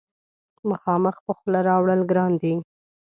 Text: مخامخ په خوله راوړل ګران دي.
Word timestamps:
مخامخ 0.69 1.15
په 1.25 1.31
خوله 1.37 1.59
راوړل 1.69 2.01
ګران 2.11 2.31
دي. 2.41 2.53